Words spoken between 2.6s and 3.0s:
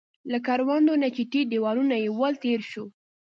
شوو.